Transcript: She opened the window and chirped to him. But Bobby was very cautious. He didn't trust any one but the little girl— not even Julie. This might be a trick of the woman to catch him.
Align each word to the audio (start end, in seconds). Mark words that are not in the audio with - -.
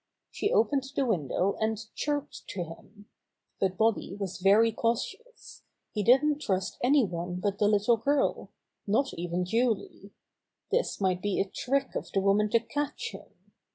She 0.31 0.51
opened 0.51 0.83
the 0.95 1.05
window 1.05 1.53
and 1.61 1.77
chirped 1.93 2.47
to 2.47 2.63
him. 2.63 3.05
But 3.59 3.77
Bobby 3.77 4.15
was 4.19 4.39
very 4.39 4.71
cautious. 4.71 5.61
He 5.93 6.01
didn't 6.01 6.39
trust 6.41 6.79
any 6.83 7.05
one 7.05 7.35
but 7.35 7.59
the 7.59 7.67
little 7.67 7.97
girl— 7.97 8.49
not 8.87 9.13
even 9.13 9.45
Julie. 9.45 10.09
This 10.71 10.99
might 10.99 11.21
be 11.21 11.39
a 11.39 11.45
trick 11.47 11.93
of 11.93 12.11
the 12.13 12.19
woman 12.19 12.49
to 12.49 12.59
catch 12.61 13.11
him. 13.11 13.31